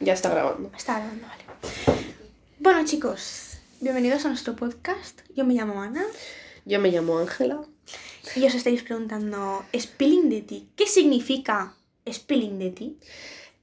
[0.00, 0.70] Ya está grabando.
[0.76, 1.44] Está grabando, vale.
[2.58, 5.20] Bueno, chicos, bienvenidos a nuestro podcast.
[5.34, 6.04] Yo me llamo Ana
[6.64, 7.60] Yo me llamo Ángela.
[8.36, 10.68] y os estáis preguntando, spilling de ti.
[10.76, 11.74] ¿Qué significa
[12.10, 12.98] spilling de ti?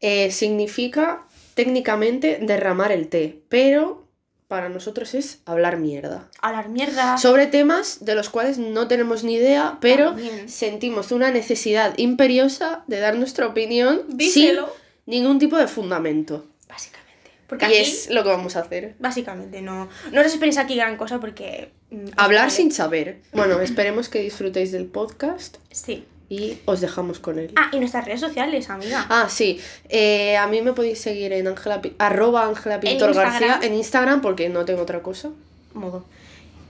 [0.01, 4.05] Eh, significa técnicamente derramar el té, pero
[4.47, 6.29] para nosotros es hablar mierda.
[6.41, 7.17] Hablar mierda.
[7.17, 10.47] Sobre temas de los cuales no tenemos ni idea, pero También.
[10.49, 14.67] sentimos una necesidad imperiosa de dar nuestra opinión Díselo.
[14.67, 16.45] sin ningún tipo de fundamento.
[16.69, 17.07] Básicamente.
[17.47, 18.95] Porque Y aquí, es lo que vamos a hacer.
[18.99, 21.71] básicamente, no, no os esperéis aquí gran cosa porque...
[21.91, 23.21] mm, Hablar sin saber.
[23.33, 26.03] Bueno, esperemos que disfrutéis del podcast Sí.
[26.29, 27.53] y os dejamos con él.
[27.55, 29.05] Ah, y nuestras redes sociales, amiga.
[29.09, 29.61] Ah, sí.
[29.87, 34.19] Eh, a mí me podéis seguir en Ángela Pi- arroba Ángela Pintor García en Instagram
[34.21, 35.29] porque no tengo otra cosa.
[35.73, 36.03] modo.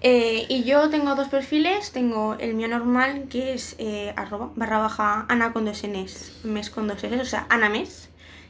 [0.02, 4.78] Eh, y yo tengo dos perfiles, tengo el mío normal que es eh, arroba barra
[4.78, 8.07] baja ana con dos Ns, mes con dos S, o sea, Ana Mes.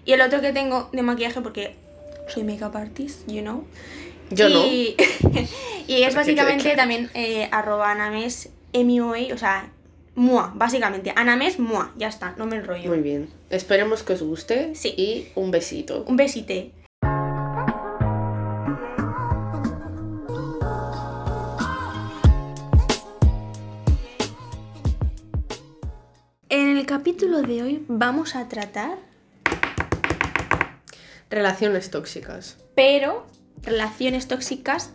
[0.08, 1.76] Y el otro que tengo de maquillaje porque
[2.30, 3.66] soy makeup artist, you know.
[4.32, 4.66] Yo no.
[4.66, 4.96] y,
[5.88, 9.70] y es básicamente también eh, arroba anames MUA, o sea,
[10.16, 11.12] mua, básicamente.
[11.14, 12.90] Anames mua, ya está, no me enrollo.
[12.90, 13.30] Muy bien.
[13.50, 14.94] Esperemos que os guste Sí.
[14.96, 16.06] y un besito.
[16.08, 16.72] Un besite.
[26.50, 28.98] En el capítulo de hoy vamos a tratar,
[31.30, 32.58] Relaciones tóxicas.
[32.76, 33.26] pero
[33.64, 34.92] relaciones tóxicas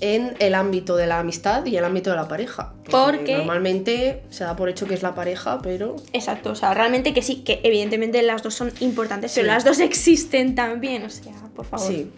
[0.00, 2.74] En el ámbito de la amistad y el ámbito de la pareja.
[2.90, 7.14] Porque- Normalmente se da por hecho que es la pareja, pero Exacto, o sea, realmente
[7.14, 11.32] que sí, que evidentemente las dos son importantes, pero las dos existen también, o sea,
[11.54, 11.86] por favor.
[11.88, 12.10] sí.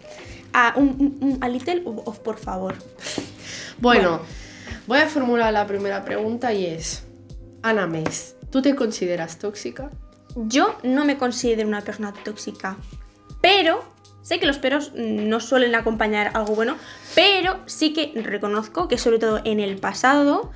[0.51, 2.75] Ah, un, un- un- a little of por favor.
[3.79, 4.19] Bueno,
[4.85, 7.03] voy a formular la primera pregunta y es,
[7.61, 9.89] Ana Mes, ¿tú te consideras tóxica?
[10.35, 12.75] Yo no me considero una persona tóxica,
[13.41, 13.83] pero
[14.21, 16.75] sé que los peros no suelen acompañar algo bueno,
[17.15, 20.51] pero sí que reconozco que sobre todo en el pasado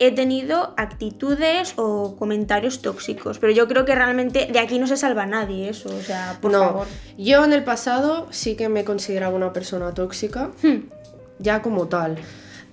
[0.00, 4.96] he tenido actitudes o comentarios tóxicos, pero yo creo que realmente de aquí no se
[4.96, 6.86] salva nadie eso, o sea, por no, favor.
[7.18, 10.88] yo en el pasado sí que me consideraba una persona tóxica, Hmm.
[11.40, 12.16] ya como tal.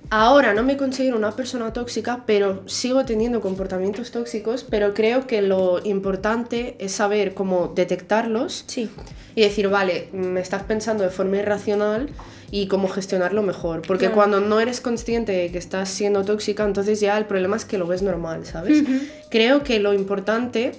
[0.10, 5.42] Ahora no me considero una persona tóxica, pero sigo teniendo comportamientos tóxicos, pero creo que
[5.42, 8.90] lo importante es saber cómo detectarlos Sí.
[9.36, 12.10] y decir, vale, me estás pensando de forma irracional
[12.52, 13.82] y cómo gestionarlo mejor.
[13.82, 14.16] Porque Claro.
[14.16, 17.78] cuando no eres consciente de que estás siendo tóxica, entonces ya el problema es que
[17.78, 18.84] lo ves normal, ¿sabes?
[19.30, 20.72] Creo que lo importante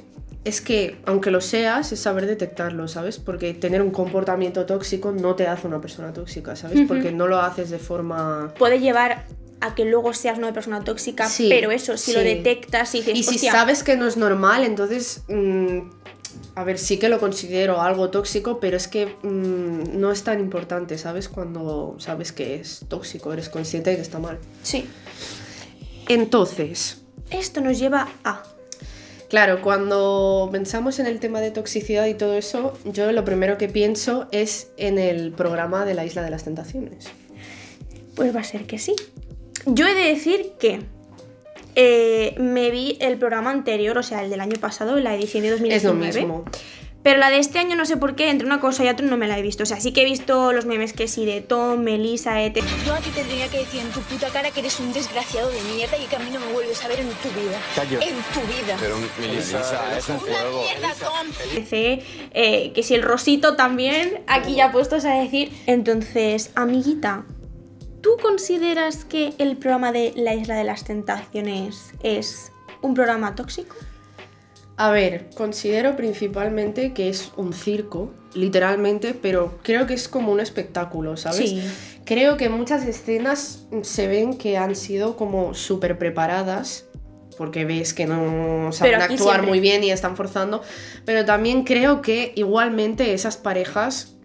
[0.46, 3.18] es que, aunque lo seas, es saber detectarlo, ¿sabes?
[3.18, 6.86] Porque tener un comportamiento tóxico no te hace una persona tóxica, ¿sabes?
[6.86, 8.54] Porque no lo haces de forma...
[8.56, 9.26] Puede llevar
[9.60, 13.16] a que luego seas una persona tóxica, Sí, pero eso, si lo detectas y dices,
[13.16, 15.78] Y si "Hostia, sabes que no es normal, entonces, mm,
[16.54, 20.38] a ver, sí que lo considero algo tóxico, pero es que mm, no es tan
[20.38, 21.28] importante, ¿sabes?
[21.28, 24.38] Cuando sabes que es tóxico, eres consciente de que está mal.
[24.62, 24.86] Sí.
[26.08, 28.44] Entonces, Esto nos lleva a...
[29.28, 33.68] claro, cuando pensamos en el tema de toxicidad y todo eso, yo lo primero que
[33.68, 37.08] pienso es en el programa de la Isla de las Tentaciones.
[38.14, 38.94] Pues va a ser que sí.
[39.66, 40.80] Yo he de decir que
[41.74, 45.48] eh, me vi el programa anterior, o sea, el del año pasado, la edición de
[45.48, 45.90] Es 2019.
[45.90, 46.44] lo mismo.
[47.06, 49.16] Pero la de este año no sé por qué, entre una cosa y otra no
[49.16, 49.62] me la he visto.
[49.62, 52.58] O sea, sí que he visto los memes que sí de Tom, Melissa, E ET.
[52.84, 55.60] Yo a ti tendría que decir en tu puta cara que eres un desgraciado de
[55.72, 57.60] mierda y que a mí no me vuelves a ver en tu vida.
[57.76, 58.00] Callo.
[58.00, 58.76] En tu vida.
[58.80, 60.60] Pero Melissa, es un juego.
[60.60, 61.28] mierda, Tom.
[61.54, 62.02] etc,
[62.34, 65.56] eh, que si el rosito también, aquí ya puestos a decir.
[65.66, 67.24] Entonces, amiguita,
[68.00, 72.50] ¿tú consideras que el programa de La Isla de las Tentaciones es
[72.82, 73.76] un programa tóxico?
[74.78, 80.40] A ver, considero principalmente que es un circo, literalmente, pero creo que es como un
[80.40, 81.50] espectáculo, ¿sabes?
[81.50, 81.62] Sí.
[82.04, 86.84] Creo que muchas escenas se ven que han sido como súper preparadas,
[87.38, 89.46] porque ves que no saben actuar siempre.
[89.46, 90.62] muy bien y están forzando,
[91.04, 94.16] pero también creo que igualmente esas parejas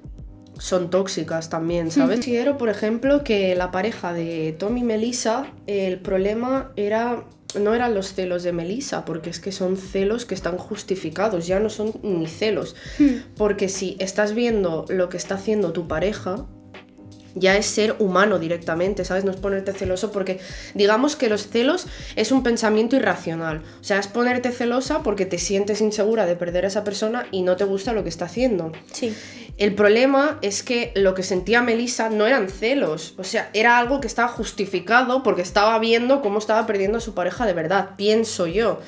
[0.58, 2.18] son tóxicas también, ¿sabes?
[2.18, 7.24] Considero, por ejemplo, que la pareja de Tom y Melissa, el problema era
[7.56, 11.60] no eran los celos de Melissa, porque es que son celos que están justificados, ya
[11.60, 12.76] no son ni celos.
[13.36, 16.48] Porque si estás viendo lo que está haciendo tu pareja,
[17.36, 19.24] ya es ser humano directamente, ¿sabes?
[19.24, 20.40] No es ponerte celoso porque
[20.74, 23.62] digamos que los celos es un pensamiento irracional.
[23.80, 27.42] O sea, es ponerte celosa porque te sientes insegura de perder a esa persona y
[27.44, 28.72] no te gusta lo que está haciendo.
[28.92, 29.16] Sí.
[29.58, 34.02] El problema es que lo que sentía Melissa no eran celos, o sea, era algo
[34.02, 38.48] que estaba justificado porque estaba viendo cómo estaba perdiendo a su pareja de verdad, pienso
[38.48, 38.80] yo.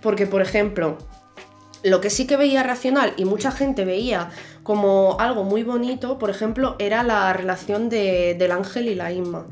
[0.00, 0.98] Porque, por ejemplo,
[1.82, 4.30] lo que sí que veía racional y mucha gente veía
[4.64, 9.46] como algo muy bonito, por ejemplo, era la relación de, del Ángel y la Inma,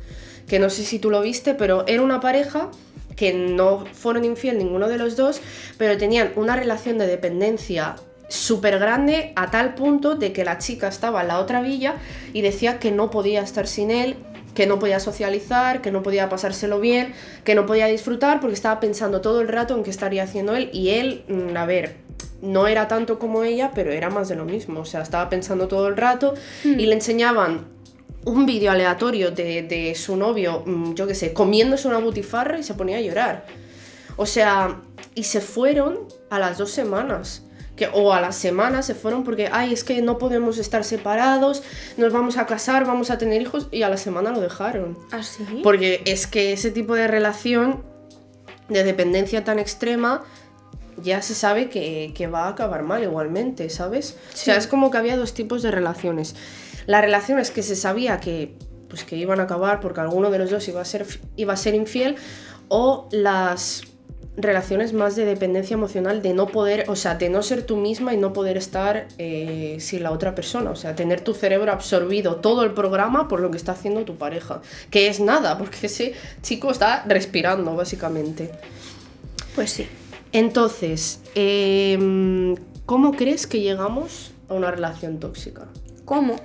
[0.49, 2.71] que no sé si tú lo viste, pero era una pareja
[3.15, 5.41] que no fueron infiel ninguno de los dos,
[5.77, 7.97] pero tenían una relación de dependencia
[8.29, 11.97] súper grande a tal punto de que la chica estaba en la otra villa
[12.33, 14.17] y decía que no podía estar sin él,
[14.55, 17.13] que no podía socializar, que no podía pasárselo bien,
[17.45, 20.71] que no podía disfrutar porque estaba pensando todo el rato en qué estaría haciendo él
[20.73, 21.97] y él, mm, a ver,
[22.41, 25.69] no era tanto como ella, pero era más de lo mismo, o sea, estaba pensando
[25.69, 27.67] todo el rato y le enseñaban
[28.25, 32.63] un vídeo aleatorio de, de su novio, mm, yo qué sé, comiéndose una butifarra y
[32.63, 33.47] se ponía a llorar.
[34.17, 34.81] O sea,
[35.15, 36.01] y se fueron
[36.31, 37.45] a las dos semanas.
[37.77, 41.63] Que, o a la semana se fueron porque, ay, es que no podemos estar separados,
[41.97, 44.99] nos vamos a casar, vamos a tener hijos, y a la semana lo dejaron.
[45.11, 45.43] ¿Ah, sí?
[45.63, 47.83] Porque es que ese tipo de relación
[48.69, 50.23] de dependencia tan extrema
[50.97, 54.17] ya se sabe que, que va a acabar mal igualmente, ¿sabes?
[54.33, 56.35] O sea, es como que había dos tipos de relaciones.
[56.87, 58.57] Las relaciones que se sabía que,
[58.89, 61.07] pues, que iban a acabar porque alguno de los dos iba a ser,
[61.37, 62.17] iba a ser infiel,
[62.69, 63.83] o las
[64.37, 68.15] relaciones más de dependencia emocional, de no poder, o sea, de no ser tú misma
[68.15, 72.37] y no poder estar eh, sin la otra persona, o sea, tener tu cerebro absorbido
[72.37, 76.15] todo el programa por lo que está haciendo tu pareja, que es nada, porque ese
[76.41, 78.51] chico está respirando, básicamente.
[79.55, 79.87] Pues sí.
[80.33, 82.57] Entonces, em,
[82.87, 85.69] ¿cómo crees que llegamos a una relación tóxica?
[86.05, 86.37] ¿Cómo?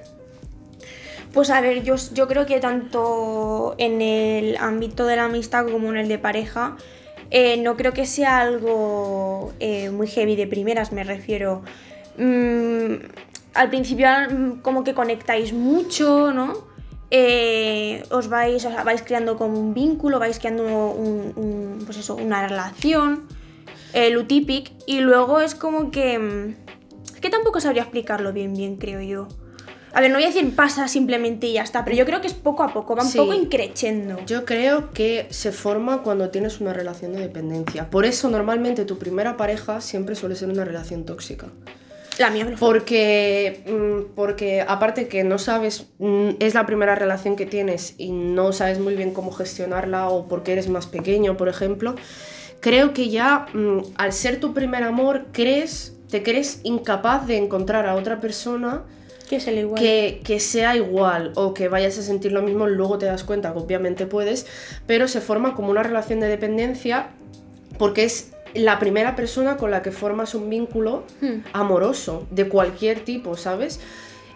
[1.34, 5.98] Pues a ver, yo, creo que tanto en el ámbito de la amistad como en
[5.98, 6.78] el de pareja,
[7.30, 11.64] eh, no creo que sea algo eh, muy heavy de primeras, me refiero.
[12.18, 12.96] Mm,
[13.54, 16.54] al principio mm, como que conectáis mucho, ¿no?
[17.12, 20.96] Eh, os vais, vais creando como un vínculo, vais creando
[21.86, 23.28] pues una relación,
[24.12, 26.20] lo típico, y luego es como que...
[26.20, 26.56] mm,
[27.16, 29.28] Es que tampoco sabría explicarlo bien, bien, creo yo.
[29.94, 32.28] A ver, no voy a decir pasa simplemente y ya está, pero yo creo que
[32.28, 33.18] es poco a poco, va un Sí.
[33.18, 34.18] poco increchendo.
[34.28, 37.90] Yo creo que se forma cuando tienes una relación de dependencia.
[37.90, 41.48] Por eso normalmente tu primera pareja siempre suele ser una relación tóxica.
[42.20, 42.58] La mía me.
[42.58, 48.12] Porque, mm, porque aparte que no sabes, mm, es la primera relación que tienes y
[48.12, 51.96] no sabes muy bien cómo gestionarla o porque eres más pequeño, por ejemplo,
[52.60, 57.86] creo que ya mm, al ser tu primer amor crees, te crees incapaz de encontrar
[57.86, 58.84] a otra persona
[59.30, 59.82] Que igual.
[59.82, 63.52] que, que sea igual o que vayas a sentir lo mismo, luego te das cuenta
[63.54, 64.46] que obviamente puedes,
[64.86, 67.10] pero se forma como una relación de dependencia
[67.78, 71.42] porque es la primera persona con la que formas un vínculo Hmm.
[71.54, 73.80] amoroso de cualquier tipo, ¿sabes?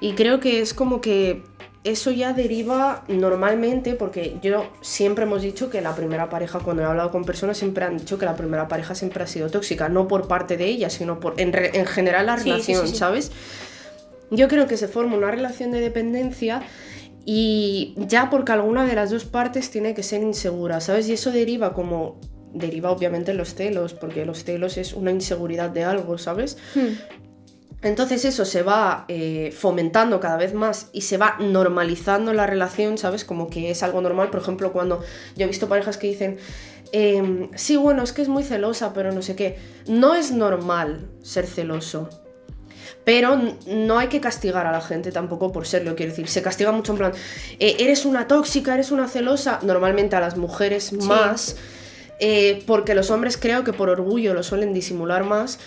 [0.02, 1.44] Y creo que es como que
[1.84, 6.86] eso ya deriva normalmente, porque yo siempre hemos dicho que la primera pareja, cuando he
[6.86, 10.08] hablado con personas, siempre han dicho que la primera pareja siempre ha sido tóxica, no
[10.08, 12.88] por parte de ella, sino por en, re- en general la Sí, sí, sí, relación,
[12.88, 12.96] sí.
[12.96, 13.32] ¿sabes?
[14.30, 16.62] Yo creo que se forma una relación de dependencia
[17.26, 21.08] y ya porque alguna de las dos partes tiene que ser insegura, ¿sabes?
[21.10, 22.20] Y eso deriva como...
[22.54, 26.58] Deriva obviamente en los celos, porque los celos es una inseguridad de algo, ¿sabes?
[26.76, 26.96] Hmm.
[27.84, 32.98] Entonces eso se va eh, fomentando cada vez más y se va normalizando la relación,
[32.98, 33.26] ¿sabes?
[33.26, 34.30] Como que es algo normal.
[34.30, 35.02] Por ejemplo, cuando
[35.36, 36.38] yo he visto parejas que dicen,
[36.92, 39.58] em, sí, bueno, es que es muy celosa, pero no sé qué.
[39.88, 42.10] No es normal ser celoso.
[43.04, 46.72] Pero no hay que castigar a la gente tampoco por serlo, quiero decir, se castiga
[46.72, 47.14] mucho en plan,
[47.60, 51.56] eh, eres una tóxica, eres una celosa, normalmente a las mujeres más,
[52.20, 55.58] eh, porque los hombres creo que por orgullo lo suelen disimular más,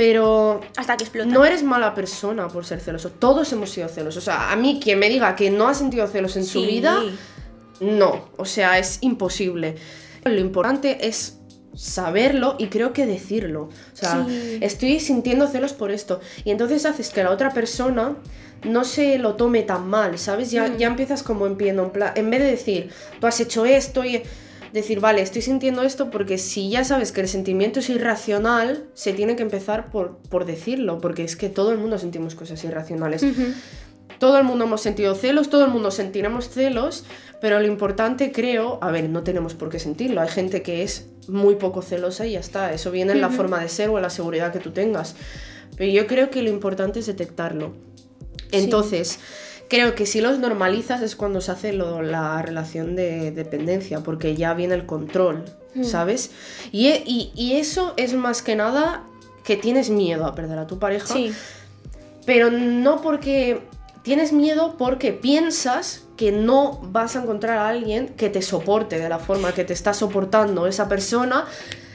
[0.00, 1.28] pero Hasta que explota.
[1.30, 3.10] no eres mala persona por ser celoso.
[3.10, 4.22] Todos hemos sido celosos.
[4.22, 7.02] O sea, a mí quien me diga que no ha sentido celos en su vida,
[7.80, 8.30] no.
[8.38, 9.76] O sea, es imposible.
[10.24, 11.36] Lo importante es
[11.74, 13.64] saberlo y creo que decirlo.
[13.64, 14.56] O sea, Sí.
[14.62, 16.20] estoy sintiendo celos por esto.
[16.44, 18.16] Y entonces haces que la otra persona
[18.64, 20.50] no se lo tome tan mal, ¿sabes?
[20.50, 20.76] Ya, Mm.
[20.78, 21.78] ya empiezas como en pie, en
[22.14, 22.90] en vez de decir,
[23.20, 24.22] tú has hecho esto y
[24.72, 29.12] decir, vale, estoy sintiendo esto porque si ya sabes que el sentimiento es irracional, se
[29.12, 33.24] tiene que empezar por, por decirlo, porque es que todo el mundo sentimos cosas irracionales.
[34.18, 37.04] Todo el mundo hemos sentido celos, todo el mundo sentiremos celos,
[37.40, 41.06] pero lo importante creo, a ver, no tenemos por qué sentirlo, hay gente que es
[41.26, 44.02] muy poco celosa y ya está, eso viene en la forma de ser o en
[44.02, 45.14] la seguridad que tú tengas.
[45.76, 47.72] Pero yo creo que lo importante es detectarlo.
[48.52, 49.20] Entonces,
[49.70, 54.36] creo que si los normalizas es cuando se hace lo- la relación de dependencia, porque
[54.36, 55.84] ya viene el control, Mm.
[55.84, 56.32] ¿sabes?
[56.72, 59.04] Y, e- y- y eso es más que nada
[59.44, 61.32] que tienes miedo a perder a tu pareja, Sí.
[62.26, 63.62] pero no porque
[64.02, 69.08] tienes miedo porque piensas que no vas a encontrar a alguien que te soporte de
[69.08, 71.46] la forma que te está soportando esa persona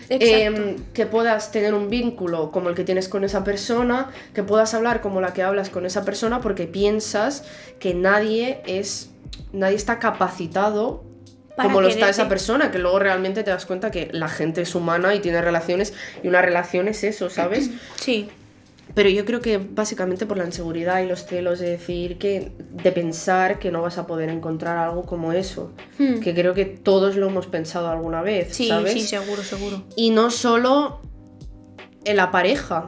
[0.10, 4.74] Em, que puedas tener un vínculo como el que tienes con esa persona, que puedas
[4.74, 7.44] hablar como la que hablas con esa persona porque piensas
[7.80, 9.10] que nadie es
[9.52, 11.04] nadie está capacitado
[11.56, 14.76] como lo está esa persona, que luego realmente te das cuenta que la gente es
[14.76, 17.70] humana y tiene relaciones y una relación es eso, ¿sabes?
[17.96, 18.30] Sí.
[18.94, 22.92] Pero yo creo que básicamente por la inseguridad y los celos de decir que, de
[22.92, 25.72] pensar que no vas a poder encontrar algo como eso.
[25.98, 26.20] Hmm.
[26.20, 28.94] Que creo que todos lo hemos pensado alguna vez, Sí, ¿sabes?
[28.94, 29.84] sí, seguro, seguro.
[29.96, 31.02] Y no solo
[32.06, 32.88] en la pareja,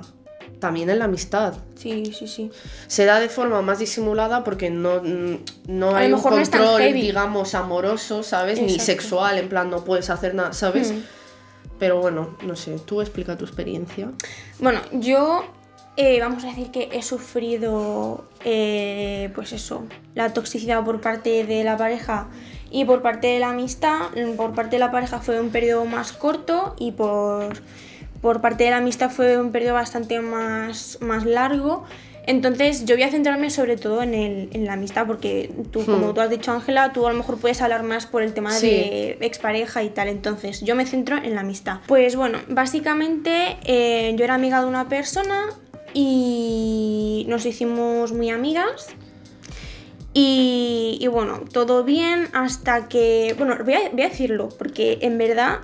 [0.60, 1.56] también en la amistad.
[1.76, 2.52] Sí, sí, sí.
[2.88, 5.36] Se da de forma más disimulada porque no, mm,
[5.68, 8.62] no hay un no control, digamos, amoroso, ¿sabes?
[8.62, 10.92] Ni sexual, en plan, no puedes hacer nada, ¿sabes?
[10.92, 11.02] Hmm.
[11.80, 14.12] Pero bueno, no sé, tú explica tu experiencia.
[14.60, 15.44] Bueno, yo
[15.98, 19.84] eh, vamos a decir que he sufrido, eh, pues eso,
[20.16, 22.28] la toxicidad por parte de la pareja
[22.72, 24.10] y por parte de la amistad.
[24.36, 27.54] Por parte de la pareja fue un periodo más corto y por,
[28.22, 31.84] por parte de la amistad fue un periodo bastante más, más largo.
[32.28, 36.10] Entonces yo voy a centrarme sobre todo en, el, en la amistad porque tú, como
[36.10, 36.14] Hmm.
[36.14, 38.68] tú has dicho Ángela, tú a lo mejor puedes hablar más por el tema Sí.
[38.68, 40.10] de expareja y tal.
[40.10, 41.78] Entonces yo me centro en la amistad.
[41.88, 45.46] Pues bueno, básicamente eh, yo era amiga de una persona
[45.94, 48.88] y nos hicimos muy amigas.
[50.14, 55.18] Y, y bueno, todo bien hasta que, bueno, voy a, voy a decirlo, porque en
[55.18, 55.60] verdad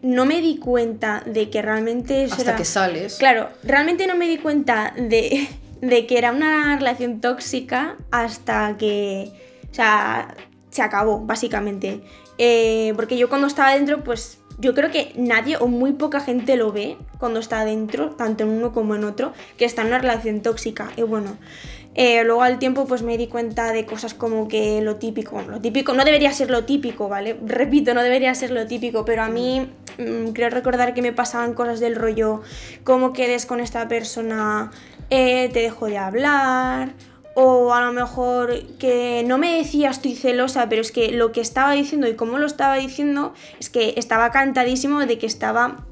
[0.00, 3.16] no me di cuenta de que realmente Hasta era- que sales.
[3.16, 5.48] Claro, realmente no me di cuenta de,
[5.82, 9.32] de que era una relación tóxica hasta que,
[9.70, 10.34] o sea,
[10.70, 12.00] se acabó, básicamente.
[12.38, 16.56] Eh, porque yo cuando estaba dentro, pues yo creo que nadie o muy poca gente
[16.56, 19.98] lo ve cuando está dentro, tanto en uno como en otro, que está en una
[19.98, 20.90] relación tóxica.
[20.96, 21.36] Y bueno,
[21.94, 25.60] eh, luego al tiempo pues me di cuenta de cosas como que lo típico, lo
[25.60, 27.36] típico no debería ser lo típico, ¿vale?
[27.46, 31.54] Repito, no debería ser lo típico, pero a mí mm, creo recordar que me pasaban
[31.54, 32.42] cosas del rollo,
[32.84, 34.70] cómo quedes con esta persona,
[35.10, 36.94] eh, te dejo de hablar,
[37.40, 41.40] o a lo mejor que no me decía estoy celosa, pero es que lo que
[41.40, 45.84] estaba diciendo y cómo lo estaba diciendo es que estaba cantadísimo de que estaba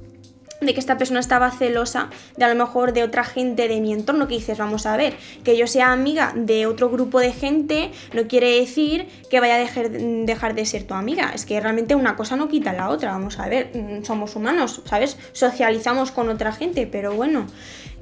[0.61, 3.93] de que esta persona estaba celosa de a lo mejor de otra gente de mi
[3.93, 7.93] entorno que dices, vamos a ver, que yo sea amiga de otro grupo de gente
[8.13, 11.95] no quiere decir que vaya a dejar, dejar de ser tu amiga, es que realmente
[11.95, 15.17] una cosa no quita la otra, vamos a ver, mm, somos humanos, ¿sabes?
[15.33, 17.47] Socializamos con otra gente, pero bueno.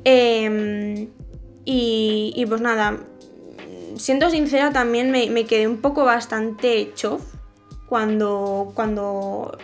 [0.05, 1.09] Em,
[1.67, 3.01] y, y pues nada,
[3.97, 7.23] siendo sincera también me, me quedé un poco bastante chof
[7.87, 9.57] cuando, cuando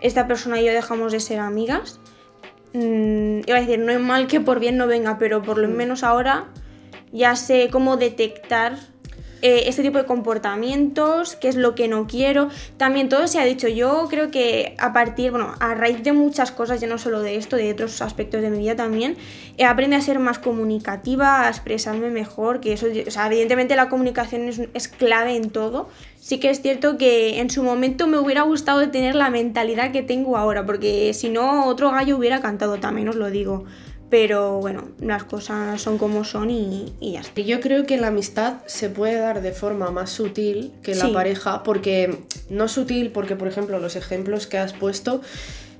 [0.00, 2.00] esta persona y yo dejamos de ser amigas.
[2.72, 5.68] Mm, iba a decir, no es mal que por bien no venga, pero por lo
[5.68, 6.48] menos ahora
[7.12, 8.78] ya sé cómo detectar
[9.42, 12.48] eh, este tipo de comportamientos, qué es lo que no quiero.
[12.76, 16.50] También todo se ha dicho, yo creo que a partir, bueno, a raíz de muchas
[16.50, 19.16] cosas, ya no solo de esto, de otros aspectos de mi vida también,
[19.56, 23.88] he aprendido a ser más comunicativa, a expresarme mejor, que eso, o sea, evidentemente la
[23.88, 25.88] comunicación es, es clave en todo.
[26.20, 30.02] Sí que es cierto que en su momento me hubiera gustado tener la mentalidad que
[30.02, 33.64] tengo ahora, porque si no, otro gallo hubiera cantado, también os lo digo.
[34.10, 37.40] Pero bueno, las cosas son como son y, y ya está.
[37.40, 41.06] Y yo creo que la amistad se puede dar de forma más sutil que la
[41.06, 41.12] Sí.
[41.12, 45.20] pareja, porque no sutil, porque por ejemplo los ejemplos que has puesto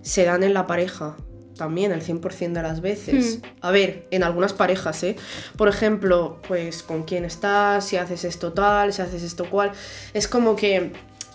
[0.03, 1.17] se dan en la pareja
[1.57, 3.39] también el 100% de las veces.
[3.43, 3.47] Hmm.
[3.63, 5.17] A ver, en algunas parejas, ¿eh?
[5.57, 9.73] Por ejemplo, pues con quién estás, si haces esto tal, si haces esto cual.
[10.15, 10.93] Es como que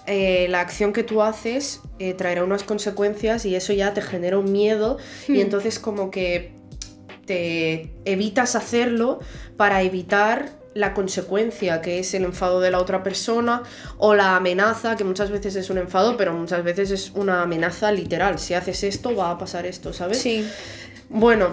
[0.08, 4.38] eh, la acción que tú haces eh, traerá unas consecuencias y eso ya te genera
[4.38, 4.98] un miedo
[5.28, 5.42] y Hmm.
[5.42, 6.54] entonces como que
[7.26, 9.20] te evitas hacerlo
[9.58, 13.64] para evitar la consecuencia que es el enfado de la otra persona
[13.98, 17.92] o la amenaza, que muchas veces es un enfado, pero muchas veces es una amenaza
[17.92, 18.40] literal.
[18.40, 20.20] Si haces esto, va a pasar esto, ¿sabes?
[20.20, 20.48] Sí.
[21.10, 21.50] Bueno,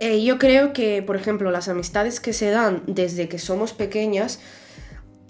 [0.00, 4.40] eh, yo creo que, por ejemplo, las amistades que se dan desde que somos pequeñas,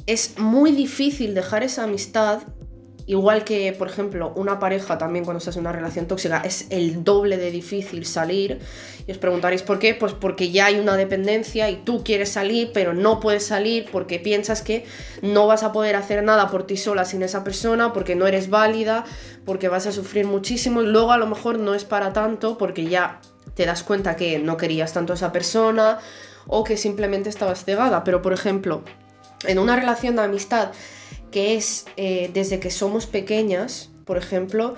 [0.06, 2.40] es muy difícil dejar esa amistad,
[3.12, 7.04] igual que, por ejemplo, una pareja también cuando estás en una relación tóxica, es el
[7.04, 8.58] doble de difícil salir.
[9.06, 12.70] Y os preguntaréis por qué, pues porque ya hay una dependencia y tú quieres salir,
[12.72, 14.86] pero no puedes salir porque piensas que
[15.20, 18.48] no vas a poder hacer nada por ti sola sin esa persona, porque no eres
[18.48, 19.04] válida,
[19.44, 22.86] porque vas a sufrir muchísimo y luego a lo mejor no es para tanto porque
[22.86, 23.20] ya
[23.54, 25.98] te das cuenta que no querías tanto a esa persona
[26.46, 28.04] o que simplemente estabas cegada.
[28.04, 28.82] Pero por ejemplo,
[29.44, 30.70] en una relación de amistad
[31.32, 34.76] que es eh, desde que somos pequeñas, por ejemplo,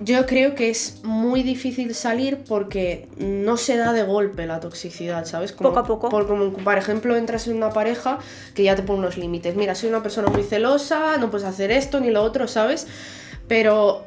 [0.00, 5.24] yo creo que es muy difícil salir porque no se da de golpe la toxicidad,
[5.24, 5.52] ¿sabes?
[5.52, 6.10] Poco a poco.
[6.10, 8.18] Por, como, por ejemplo, entras en una pareja
[8.54, 9.56] que ya te pone unos límites.
[9.56, 12.86] Mira, soy una persona muy celosa, no puedes hacer esto ni lo otro, ¿sabes?
[13.48, 14.04] Pero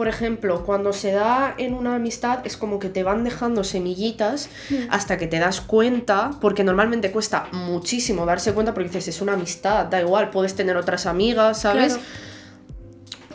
[0.00, 4.48] por ejemplo, cuando se da en una amistad es como que te van dejando semillitas
[4.70, 4.74] Mm.
[4.88, 9.34] hasta que te das cuenta, porque normalmente cuesta muchísimo darse cuenta porque dices, es una
[9.34, 11.92] amistad, da igual, puedes tener otras amigas, ¿sabes?
[11.98, 12.08] Claro.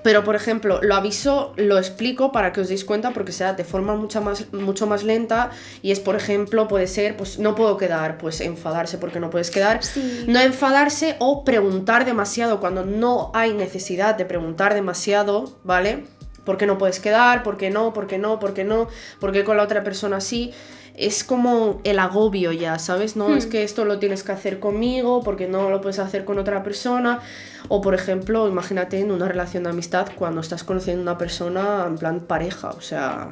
[0.01, 3.53] Pero, por ejemplo, lo aviso, lo explico para que os deis cuenta porque se da
[3.53, 5.49] de forma mucho más, mucho más lenta
[5.81, 9.49] y es, por ejemplo, puede ser, pues no puedo quedar, pues enfadarse porque no puedes
[9.51, 10.25] quedar, Sí.
[10.27, 16.05] no enfadarse o preguntar demasiado cuando no hay necesidad de preguntar demasiado, ¿vale?
[16.45, 17.43] ¿Por qué no puedes quedar?
[17.43, 17.91] ¿Por qué no?
[17.93, 18.39] ¿Por qué no?
[18.39, 18.87] ¿Por qué no?
[19.19, 20.53] ¿Por qué con la otra persona sí?
[20.95, 23.17] Es como el agobio ya, ¿sabes?
[23.17, 23.49] No es Hmm.
[23.49, 27.19] que esto lo tienes que hacer conmigo porque no lo puedes hacer con otra persona.
[27.67, 31.85] O por ejemplo, imagínate en una relación de amistad cuando estás conociendo a una persona
[31.87, 33.31] en plan pareja, o sea,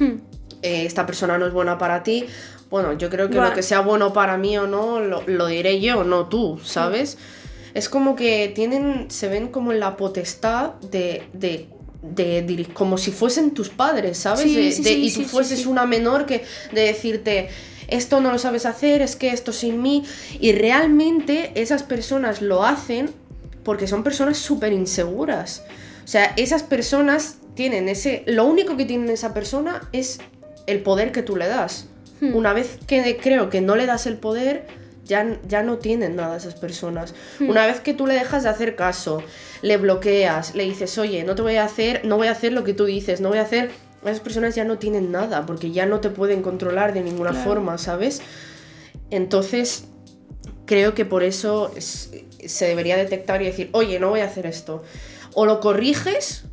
[0.00, 0.16] Hmm.
[0.62, 2.26] eh, esta persona no es buena para ti.
[2.70, 3.50] Bueno, yo creo que Bueno.
[3.50, 7.16] lo que sea bueno para mí o no, lo, lo diré yo, no tú, ¿sabes?
[7.74, 11.68] Es como que tienen, se ven como en la potestad de, de,
[12.02, 14.40] de como si fuesen tus padres, ¿sabes?
[14.40, 17.48] Sí, De- sí, de- sí, y tú fueses una menor que de decirte,
[17.88, 20.04] esto no lo sabes hacer, es que esto sin mí.
[20.40, 23.10] Y realmente esas personas lo hacen
[23.64, 25.64] porque son personas súper inseguras.
[26.04, 28.22] O sea, esas personas tienen ese...
[28.26, 30.18] Lo único que tienen esa persona es
[30.66, 31.86] el poder que tú le das.
[32.20, 32.34] Hmm.
[32.34, 34.66] Una vez que creo que no le das el poder,
[35.06, 37.14] ya, ya no tienen nada esas personas.
[37.38, 37.48] Hmm.
[37.50, 39.22] Una vez que tú le dejas de hacer caso,
[39.62, 42.64] le bloqueas, le dices, oye, no te voy a hacer, no voy a hacer lo
[42.64, 43.70] que tú dices, no voy a hacer...
[44.04, 47.44] Esas personas ya no tienen nada, porque ya no te pueden controlar de ninguna Claro.
[47.44, 48.22] forma, ¿sabes?
[49.10, 49.84] Entonces,
[50.64, 52.10] creo que por eso es-
[52.46, 54.82] se debería detectar y decir, oye, no voy a hacer esto.
[55.34, 56.44] O lo corriges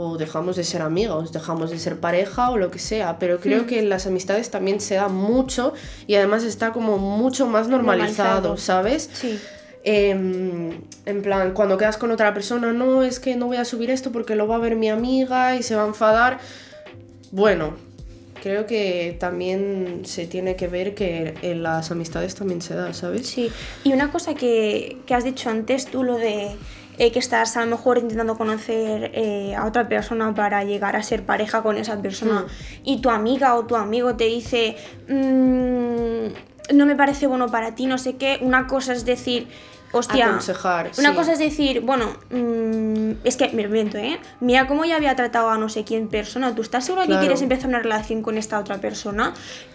[0.00, 3.18] o dejamos de ser amigos, dejamos de ser pareja o lo que sea.
[3.18, 3.66] Pero creo Hmm.
[3.66, 5.72] que en las amistades también se da mucho
[6.06, 8.56] y además está como mucho más normalizado, Normalizado.
[8.56, 9.10] ¿sabes?
[9.12, 9.38] Sí.
[9.82, 13.90] Em, en plan, cuando quedas con otra persona, no, es que no voy a subir
[13.90, 16.38] esto porque lo va a ver mi amiga y se va a enfadar.
[17.32, 17.74] Bueno,
[18.42, 23.26] creo que también se tiene que ver que en las amistades también se da, ¿sabes?
[23.26, 23.50] Sí,
[23.82, 26.50] y una cosa que, que has dicho antes, tú lo de
[26.98, 31.02] eh, que estás a lo mejor intentando conocer eh, a otra persona para llegar a
[31.02, 32.46] ser pareja con esa persona Mm.
[32.84, 34.76] y tu amiga o tu amigo te dice,
[35.08, 39.48] "Mm, no me parece bueno para ti, no sé qué, una cosa es decir,
[39.92, 40.90] hostia, Aconsejar.
[40.98, 41.16] una sí.
[41.16, 44.18] cosa es decir, bueno, mm, es que me miento, ¿eh?
[44.40, 46.54] Mira cómo ya había tratado a no sé quién persona.
[46.54, 47.20] ¿Tú estás segura Claro.
[47.20, 49.32] que quieres empezar una relación con esta otra persona?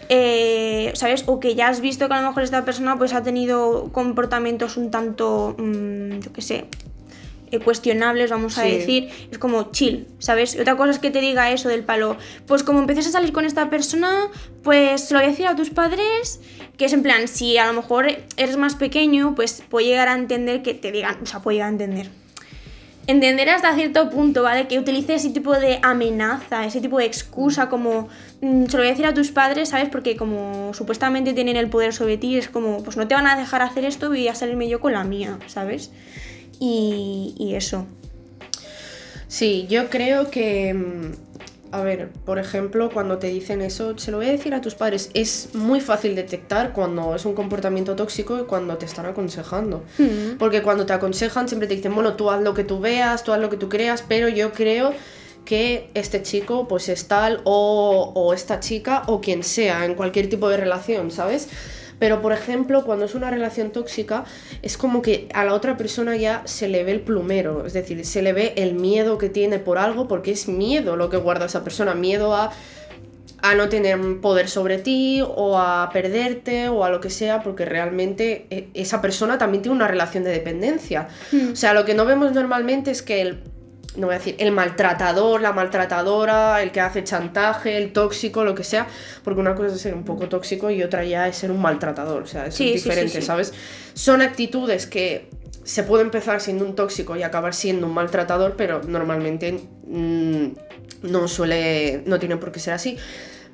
[0.09, 1.23] Eh, ¿Sabes?
[1.25, 4.77] O que ya has visto que a lo mejor esta persona pues ha tenido comportamientos
[4.77, 6.65] un tanto, mm, yo qué sé,
[7.53, 10.55] eh, cuestionables, vamos a decir, es como chill, ¿sabes?
[10.55, 13.31] Y otra cosa es que te diga eso del palo, pues como empieces a salir
[13.31, 14.27] con esta persona,
[14.63, 16.41] pues se lo voy a decir a tus padres,
[16.77, 20.15] que es en plan, si a lo mejor eres más pequeño, pues puede llegar a
[20.15, 22.09] entender que te digan, o sea, puede llegar a entender.
[23.05, 24.67] Entender hasta cierto punto, ¿vale?
[24.67, 28.07] Que utilice ese tipo de amenaza, ese tipo de excusa, como
[28.41, 29.89] mm, se lo voy a decir a tus padres, ¿sabes?
[29.89, 33.35] Porque como supuestamente tienen el poder sobre ti, es como, pues no te van a
[33.35, 35.91] dejar hacer esto, voy a salirme yo con la mía, ¿sabes?
[36.59, 37.85] Y, y eso.
[39.33, 41.11] Sí, yo creo que, mm,
[41.71, 44.75] a ver, por ejemplo, cuando te dicen eso, se lo voy a decir a tus
[44.75, 49.83] padres, es muy fácil detectar cuando es un comportamiento tóxico y cuando te están aconsejando.
[49.97, 50.37] Mm.
[50.37, 53.33] Porque cuando te aconsejan siempre te dicen, bueno, tú haz lo que tú veas, tú
[53.33, 54.93] haz lo que tú creas, pero yo creo
[55.45, 60.29] que este chico pues es tal o, o esta chica o quien sea en cualquier
[60.29, 61.49] tipo de relación, ¿sabes?
[62.03, 64.25] Pero por ejemplo, cuando es una relación tóxica,
[64.61, 68.05] es como que a la otra persona ya se le ve el plumero, es decir,
[68.05, 71.45] se le ve el miedo que tiene por algo, porque es miedo lo que guarda
[71.45, 72.51] esa persona, miedo a
[73.41, 77.63] a no tener poder sobre ti o a perderte o a lo que sea, porque
[77.63, 81.07] realmente eh, esa persona también tiene una relación de dependencia.
[81.31, 81.51] Hmm.
[81.53, 83.43] O sea, lo que no vemos normalmente es que el,
[83.95, 88.55] no voy a decir, el maltratador, la maltratadora, el que hace chantaje, el tóxico, lo
[88.55, 88.87] que sea,
[89.23, 92.23] porque una cosa es ser un poco tóxico y otra ya es ser un maltratador,
[92.23, 93.21] o sea, es sí, diferente, sí.
[93.21, 93.53] ¿sabes?
[93.93, 95.29] Son actitudes que
[95.63, 100.47] se puede empezar siendo un tóxico y acabar siendo un maltratador, pero normalmente mm,
[101.03, 102.97] no suele, no tiene por qué ser así.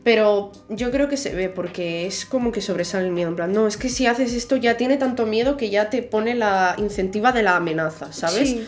[0.03, 3.29] Pero yo creo que se ve porque es como que sobresale el miedo.
[3.29, 6.01] En plan, no, es que si haces esto ya tiene tanto miedo que ya te
[6.01, 8.49] pone la incentiva de la amenaza, ¿sabes?
[8.49, 8.67] Sí.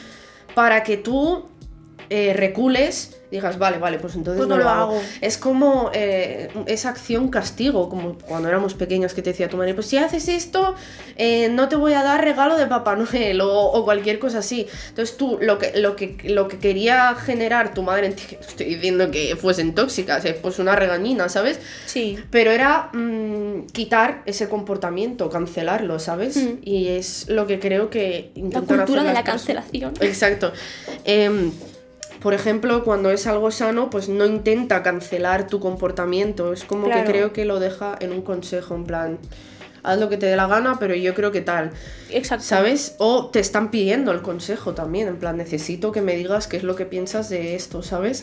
[0.54, 1.48] Para que tú
[2.14, 4.92] eh, recules, digas, vale, vale, pues entonces Pues no, no lo hago.
[4.96, 5.02] hago.
[5.22, 9.88] Es como eh, esa acción-castigo, como cuando éramos pequeñas que te decía tu madre, pues
[9.88, 10.76] si haces esto,
[11.16, 14.68] eh, no te voy a dar regalo de Papá Noel o, o cualquier cosa así.
[14.90, 18.36] Entonces tú, lo que, lo, que, lo que quería generar tu madre en ti, que
[18.36, 21.62] no estoy diciendo que fuesen tóxicas, eh, pues una regañina, ¿sabes?
[21.86, 22.20] Sí.
[22.30, 26.36] Pero era mm, quitar ese comportamiento, cancelarlo, ¿sabes?
[26.36, 26.50] Mm.
[26.64, 29.24] Y es lo que creo que La cultura de la personas.
[29.24, 29.94] cancelación.
[30.02, 30.52] Exacto.
[31.06, 31.52] Em,
[32.22, 36.54] por ejemplo, cuando es algo sano, pues no intenta cancelar tu comportamiento.
[36.54, 37.04] Es como Claro.
[37.04, 39.18] que creo que lo deja en un consejo, en plan,
[39.84, 41.72] haz lo que te dé la gana, pero yo creo que tal.
[42.12, 42.46] Exacto.
[42.46, 42.96] ¿Sabes?
[43.00, 46.64] O te están pidiendo el consejo también, en plan, necesito que me digas qué es
[46.64, 48.22] lo que piensas de esto, ¿sabes?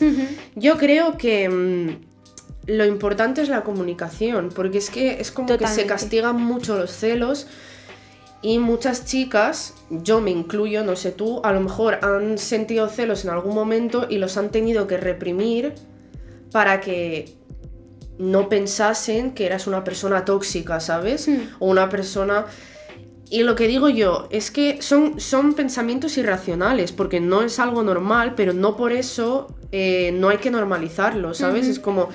[0.55, 2.07] Yo creo que mm,
[2.67, 6.91] lo importante es la comunicación, porque es que es como que se castigan mucho los
[6.91, 7.47] celos
[8.41, 13.25] y muchas chicas, yo me incluyo, no sé tú, a lo mejor han sentido celos
[13.25, 15.73] en algún momento y los han tenido que reprimir
[16.51, 17.35] para que
[18.17, 21.27] no pensasen que eras una persona tóxica, ¿sabes?
[21.27, 21.39] Hmm.
[21.59, 22.45] O una persona...
[23.31, 27.83] Y lo que digo yo es que son, son pensamientos irracionales, porque no es algo
[27.83, 31.67] normal, pero no por eso eh, no hay que normalizarlo, ¿sabes?
[31.67, 32.09] Es como,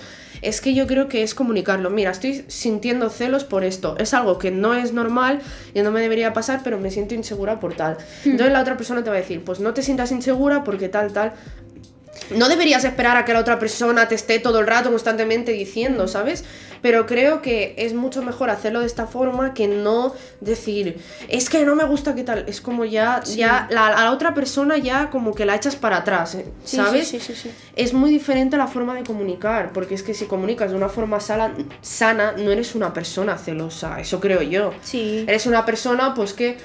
[0.45, 1.91] es que yo creo que es comunicarlo.
[1.91, 3.97] Mira, estoy sintiendo celos por esto.
[3.99, 5.41] Es algo que no es normal
[5.73, 7.97] y no me debería pasar, pero me siento insegura por tal.
[8.25, 11.13] Entonces la otra persona te va a decir, pues no te sientas insegura porque tal,
[11.13, 11.33] tal.
[12.31, 16.09] No deberías esperar a que la otra persona te esté todo el rato constantemente diciendo,
[16.09, 16.45] ¿sabes?
[16.85, 20.99] Pero creo que es mucho mejor hacerlo de esta forma que no decir,
[21.31, 22.45] es que no me gusta qué tal.
[22.47, 25.97] Es como ya, ya la, a la otra persona ya como que la echas para
[25.97, 26.45] atrás, ¿eh?
[26.63, 27.09] Sí, ¿sabes?
[27.09, 27.51] Sí, sí, sí, sí.
[27.75, 31.21] Es muy diferente la forma de comunicar, porque es que si comunicas de una forma
[31.21, 34.75] sala- sana, no eres una persona celosa, eso creo yo.
[34.83, 35.25] Sí.
[35.27, 36.59] Eres una persona, pues que,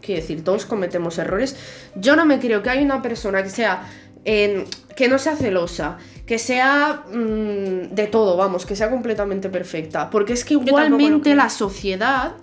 [0.00, 1.56] quiero decir, todos cometemos errores.
[1.96, 3.82] Yo no me creo que hay una persona que sea,
[4.24, 10.10] eh, que no sea celosa, que sea mm, de todo, vamos, que sea completamente perfecta.
[10.10, 12.34] Porque es que igualmente la sociedad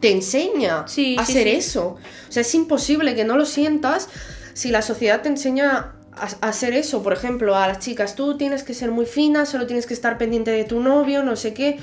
[0.00, 1.54] te enseña Sí, a sí, hacer sí.
[1.56, 1.96] eso.
[2.28, 4.08] O sea, es imposible que no lo sientas
[4.54, 7.02] si la sociedad te enseña a hacer eso.
[7.02, 10.16] Por ejemplo, a las chicas, tú tienes que ser muy fina, solo tienes que estar
[10.18, 11.78] pendiente de tu novio, no sé qué.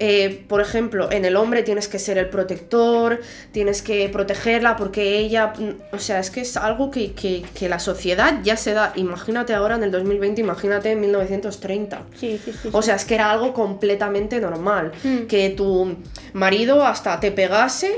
[0.00, 5.18] Eh, por ejemplo, en el hombre tienes que ser el protector, tienes que protegerla porque
[5.18, 8.74] ella, mm, o sea, es que es algo que, que- que la sociedad ya se
[8.74, 8.92] da.
[8.94, 12.02] Imagínate ahora en el 2020, imagínate en 1930.
[12.14, 12.68] Sí, sí, sí.
[12.72, 14.92] O sea, es que era algo completamente normal.
[15.02, 15.26] Mm.
[15.26, 15.96] Que tu
[16.32, 17.92] marido hasta te pegase,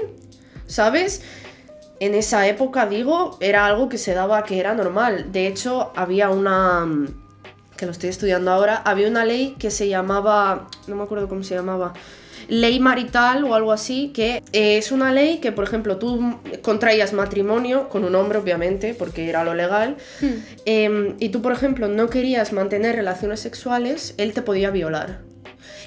[0.67, 1.23] ¿sabes?
[2.01, 5.33] En esa época, digo, era algo que se daba que era normal.
[5.33, 6.87] De hecho, había una.
[7.81, 10.69] Que lo estoy estudiando ahora, había una ley que se llamaba.
[10.87, 11.95] No me acuerdo cómo se llamaba.
[12.47, 17.15] Ley marital o algo así, que eh, es una ley que, por ejemplo, tú contraías
[17.15, 20.27] matrimonio con un hombre, obviamente, porque era lo legal, Hmm.
[20.67, 25.21] eh, y tú, por ejemplo, no querías mantener relaciones sexuales, él te podía violar.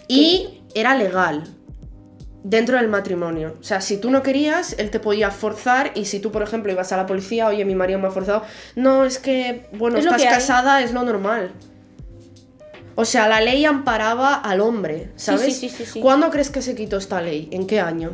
[0.07, 1.43] Y era legal
[2.43, 3.55] dentro del matrimonio.
[3.59, 6.71] O sea, si tú no querías, él te podía forzar y si tú, por ejemplo,
[6.71, 8.43] ibas a la policía, oye, mi marido me ha forzado,
[8.75, 11.51] no, es que, bueno, Es estás casada, es lo normal.
[12.95, 15.57] O sea, la ley amparaba al hombre, ¿sabes?
[15.57, 15.99] sí, sí, sí.
[15.99, 17.47] ¿Cuándo crees que se quitó esta ley?
[17.51, 18.11] ¿En qué año?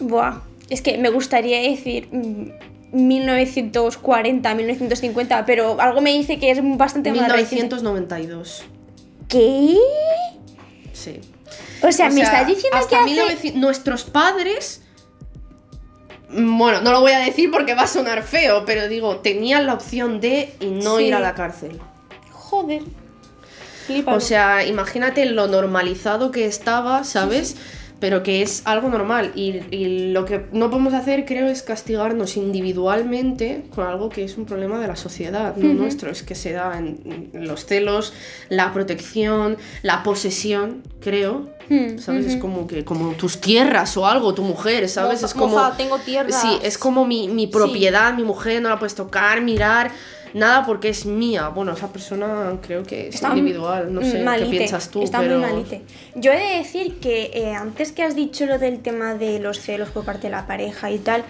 [0.00, 0.40] Buah.
[0.68, 2.50] Es que me gustaría decir mm,
[2.92, 7.76] 1940, 1950, pero algo me dice que es bastante más reciente.
[7.76, 8.64] 1992.
[9.28, 9.76] ¿Qué?
[10.92, 11.20] Sí.
[11.82, 13.10] O sea, O me sea, estás diciendo hasta que hace...
[13.10, 14.82] 1900 nuestros padres
[16.28, 19.66] mm, bueno, no lo voy a decir porque va a sonar feo, pero digo, tenían
[19.66, 21.04] la opción de y no Sí.
[21.04, 21.80] ir a la cárcel.
[22.32, 22.82] Joder.
[23.92, 24.16] Flipalo.
[24.16, 27.56] O sea, imagínate lo normalizado que estaba, ¿sabes?
[28.00, 29.30] Pero que es algo normal.
[29.34, 34.38] Y, y lo que no podemos hacer, creo, es castigarnos individualmente con algo que es
[34.38, 36.10] un problema de la sociedad, no nuestro.
[36.10, 38.14] Es que se da en, en los celos,
[38.48, 41.50] la protección, la posesión, creo.
[41.68, 42.26] Hmm, ¿Sabes?
[42.26, 42.40] Es ujú.
[42.40, 45.20] como que como tus tierras o algo, tu mujer, ¿sabes?
[45.22, 46.40] Mofa- es como mofa, tengo tierras.
[46.40, 49.92] Sí, es como mi, mi propiedad, mi mujer, no la puedes tocar, mirar,
[50.34, 51.48] nada porque es mía.
[51.48, 55.20] Bueno, esa persona creo que es Está individual, no sé malite, qué piensas tú, Está
[55.20, 55.82] pero muy malite.
[56.14, 59.60] Yo he de decir que eh, antes que has dicho lo del tema de los
[59.60, 61.24] celos por parte de la pareja y tal,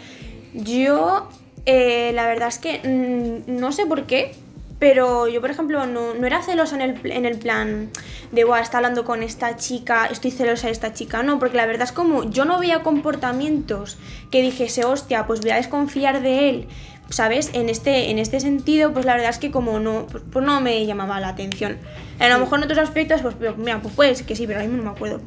[0.55, 1.29] yo
[1.67, 4.33] eh, la verdad es que mm, no sé por qué,
[4.81, 7.91] pero yo por ejemplo no, no era celosa en el, en el plan
[8.33, 11.67] de, guau, está hablando con esta chica, estoy celosa de esta chica, no, porque la
[11.67, 13.99] verdad es como yo no veía comportamientos
[14.31, 16.69] que dijese, hostia, pues voy a desconfiar de él.
[17.11, 17.51] ¿Sabes?
[17.53, 20.87] En este, en este sentido, pues la verdad es que como no, pues, no me
[20.87, 21.77] llamaba la atención.
[22.19, 24.61] A lo mejor en otros aspectos, pues pues, mira, pues puede ser que sí, pero
[24.61, 25.21] ahora mismo no me acuerdo.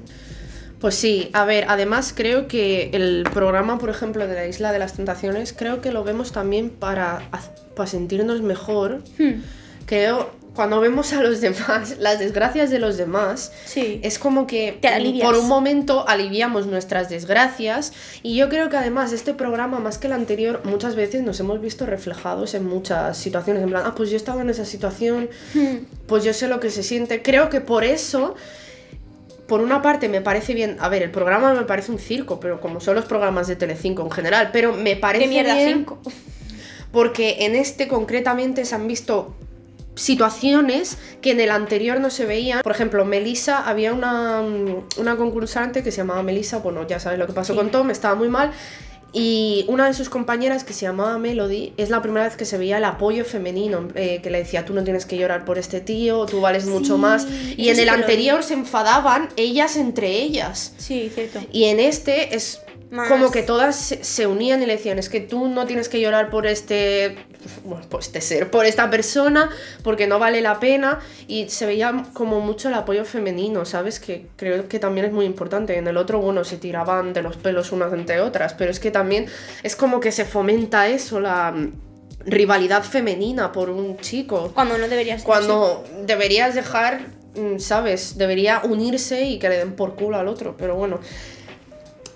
[0.80, 4.80] Pues sí, a ver, además creo que el programa, por ejemplo, de la Isla de
[4.80, 7.22] las Tentaciones, creo que lo vemos también para,
[7.76, 9.02] para sentirnos mejor.
[9.18, 9.42] Hmm,
[9.86, 14.00] Creo, cuando vemos a los demás, las desgracias de los demás, Sí.
[14.04, 14.78] es como que
[15.24, 17.92] por un momento aliviamos nuestras desgracias.
[18.22, 21.60] Y yo creo que además este programa más que el anterior muchas veces nos hemos
[21.60, 23.64] visto reflejados en muchas situaciones.
[23.64, 26.70] En plan ah pues yo estaba en esa situación Hmm, pues yo sé lo que
[26.70, 28.36] se siente creo que por eso
[29.48, 32.62] por una parte me parece bien a ver el programa me parece un circo pero
[32.62, 36.00] como son los programas de Telecinco en general pero me parece De mierda, bien cinco.
[36.92, 39.36] porque en este concretamente se han visto
[39.96, 42.62] situaciones que en el anterior no se veían.
[42.62, 44.42] Por ejemplo, Melissa, había una,
[44.98, 47.58] una concursante que se llamaba Melissa, bueno, ya sabes lo que pasó Sí.
[47.58, 48.52] con Tom, estaba muy mal.
[49.16, 52.58] Y una de sus compañeras, que se llamaba Melody, es la primera vez que se
[52.58, 55.82] veía el apoyo femenino, eh, que le decía, tú no tienes que llorar por este
[55.82, 57.28] tío, tú vales mucho más.
[57.56, 60.74] Y en el anterior se enfadaban ellas entre ellas.
[60.80, 61.42] Sí, cierto.
[61.52, 62.62] Y en este es
[62.94, 66.00] Más- como que todas se, unían y le decían, es que tú no tienes que
[66.00, 67.16] llorar por este,
[67.64, 69.50] bueno, por este ser, por esta persona,
[69.82, 71.00] porque no vale la pena.
[71.28, 74.00] Y se veía como mucho el apoyo femenino, ¿sabes?
[74.00, 75.76] Que creo que también es muy importante.
[75.76, 78.92] En el otro, bueno, se tiraban de los pelos unas entre otras, pero es que
[78.92, 79.26] también
[79.64, 81.74] es como que se fomenta eso, la mm,
[82.28, 84.52] rivalidad femenina por un chico.
[84.54, 88.20] Cuando no debería ser Cuando deberías dejar, mm, ¿sabes?
[88.20, 90.56] Debería unirse y que le den por culo al otro.
[90.60, 91.00] Pero bueno,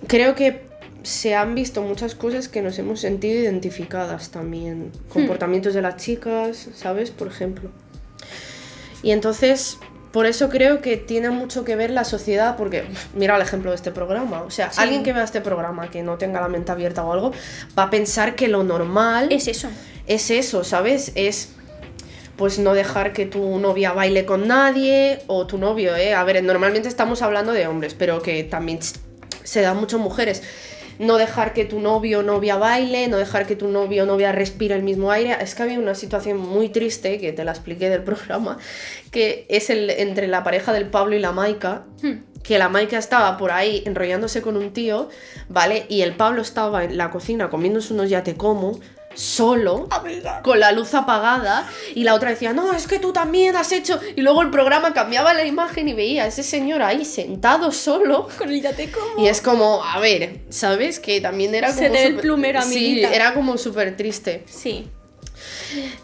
[0.07, 0.66] creo que
[1.07, 4.91] se han visto muchas cosas que nos hemos sentido identificadas también.
[5.07, 7.11] Comportamientos de las chicas, ¿sabes?
[7.11, 7.69] Por ejemplo.
[9.03, 9.77] Y entonces,
[10.11, 12.83] por eso creo que tiene mucho que ver la sociedad, porque
[13.15, 14.41] mira el ejemplo de este programa.
[14.43, 14.81] O sea, Sí.
[14.81, 17.31] alguien que vea este programa que no tenga la mente abierta o algo,
[17.77, 19.69] va a pensar que lo normal Es eso.
[20.07, 21.13] es eso, ¿sabes?
[21.15, 21.49] Es
[22.35, 26.13] pues no dejar que tu novia baile con nadie o tu novio, ¿eh?
[26.13, 28.79] A ver, normalmente estamos hablando de hombres, pero que también
[29.43, 30.43] se da mucho mujeres.
[30.99, 34.31] No dejar que tu novio o novia baile, no dejar que tu novio o novia
[34.31, 35.37] respire el mismo aire.
[35.39, 38.57] Es que había una situación muy triste, que te la expliqué del programa,
[39.11, 42.23] que es el, entre la pareja del Pablo y la Maika, Hmm.
[42.43, 45.09] que la Maika estaba por ahí enrollándose con un tío,
[45.49, 45.85] ¿vale?
[45.89, 48.79] Y el Pablo estaba en la cocina comiéndose unos ya te como,
[49.17, 49.89] solo,
[50.43, 53.99] con la luz apagada, y la otra decía, no, es que tú también has hecho.
[54.15, 58.29] Y luego el programa cambiaba la imagen y veía a ese señor ahí sentado solo.
[58.37, 59.23] Con el ya te como.
[59.23, 60.99] Y es como, a ver, ¿sabes?
[60.99, 61.91] Que también era como.
[61.91, 64.43] ve el plumero, Sí, era como súper triste.
[64.47, 64.87] Sí.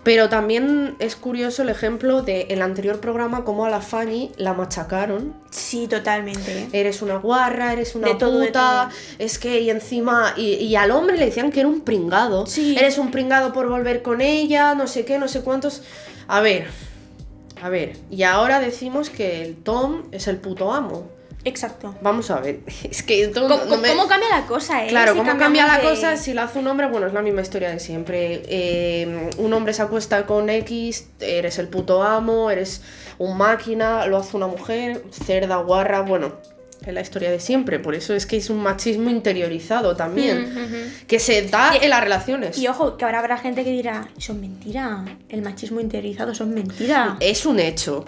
[0.03, 5.33] Pero también es curioso el ejemplo del anterior programa, como a la Fanny la machacaron.
[5.51, 6.67] Sí, totalmente.
[6.73, 10.75] Eres una guarra, eres una De todo, de puta, es que y encima, y, y
[10.75, 12.45] al hombre le decían que era un pringado.
[12.45, 12.75] Sí.
[12.77, 15.83] Eres un pringado por volver con ella, no sé qué, no sé cuántos.
[16.27, 16.67] A ver,
[17.61, 21.07] a ver, y ahora decimos que el Tom es el puto amo.
[21.45, 21.93] Exacto.
[22.01, 24.87] Vamos a ver, es que Tom ¿Cómo, no me- cómo cambia la cosa, eh?
[24.89, 26.15] Claro, Si ¿cómo cambia la de- cosa?
[26.17, 28.43] Si lo hace un hombre, bueno, es la misma historia de siempre.
[28.47, 32.81] Eh, un hombre se acuesta con X, eres el puto amo, eres
[33.17, 36.33] un máquina, lo hace una mujer, cerda, guarra, bueno,
[36.85, 37.79] es la historia de siempre.
[37.79, 42.01] Por eso es que es un machismo interiorizado también, que se da Y- en las
[42.01, 42.57] relaciones.
[42.57, 45.03] Y ojo, que ahora habrá gente que dirá, es mentira.
[45.29, 47.17] El machismo interiorizado, es mentira.
[47.19, 48.05] Es un hecho.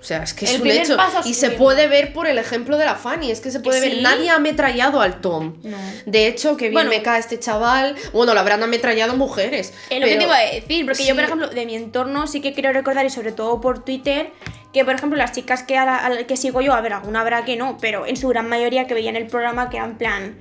[0.00, 0.96] O sea, es que es El un hecho.
[1.24, 3.30] Y se puede ver por el ejemplo de la Fanny.
[3.32, 4.00] Es que se puede ver.
[4.00, 5.56] Nadie ha ametrallado al Tom.
[5.64, 5.76] No.
[6.06, 6.90] De hecho, que bien Bueno.
[6.90, 7.96] me cae este chaval.
[8.12, 9.74] Bueno, lo habrán ametrallado mujeres.
[9.90, 12.40] Es lo que te iba a decir, porque yo, por ejemplo, de mi entorno sí
[12.40, 14.30] que quiero recordar, y sobre todo por Twitter,
[14.72, 16.92] que, por ejemplo, las chicas que, a la- a la- que sigo yo, a ver,
[16.92, 19.98] alguna habrá que no, pero en su gran mayoría que veían el programa que eran
[19.98, 20.38] plan,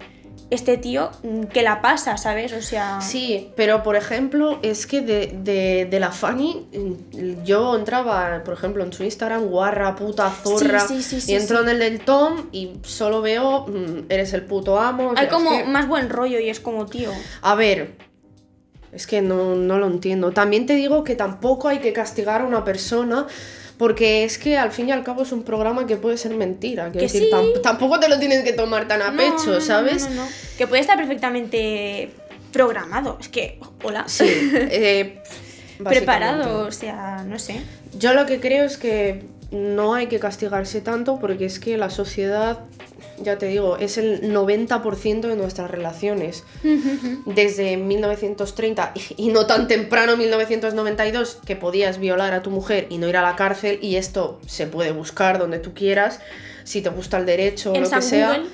[0.50, 2.54] este tío, mm, que la pasa, ¿sabes?
[2.54, 3.02] O sea...
[3.02, 8.54] Sí, pero por ejemplo, es que de, de, de la Fanny, mm, yo entraba, por
[8.54, 12.00] ejemplo, en su Instagram, guarra, puta, zorra, sí, sí, sí, y entro en el del
[12.00, 15.14] Tom y solo veo, mm, eres el puto amo.
[15.18, 17.12] Hay como que- más buen rollo y es como, tío.
[17.42, 17.96] A ver,
[18.94, 20.32] es que no, no lo entiendo.
[20.32, 23.28] También te digo que tampoco hay que castigar a una persona.
[23.78, 26.92] Porque es que al fin y al cabo es un programa que puede ser mentira.
[26.92, 27.30] Que decir, sí.
[27.62, 30.10] tampoco te lo tienes que tomar tan a No, pecho, no, ¿sabes?
[30.10, 30.28] no.
[30.58, 32.10] Que puede estar perfectamente
[32.52, 33.18] programado.
[33.22, 34.06] Es que, hola.
[34.08, 34.26] Sí.
[34.26, 35.22] eh,
[35.84, 37.62] Preparado, o sea, no sé.
[38.00, 41.90] Yo lo que creo es que no hay que castigarse tanto porque es que la
[41.90, 42.60] sociedad,
[43.22, 46.44] ya te digo, es el 90% de nuestras relaciones.
[47.26, 52.98] Desde 1930 y- y no tan temprano 1992 que podías violar a tu mujer y
[52.98, 56.20] no ir a la cárcel y esto se puede buscar donde tú quieras,
[56.64, 58.28] si te gusta el derecho o lo San que sea.
[58.34, 58.50] Google.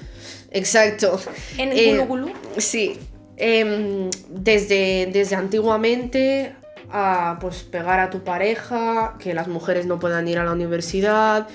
[0.51, 1.19] Exacto.
[1.57, 2.33] En Eh, Gulu Gulu.
[2.57, 2.99] Sí.
[3.35, 6.53] Em, desde, desde antiguamente
[6.93, 11.47] a pues pegar a tu pareja, que las mujeres no puedan ir a la universidad,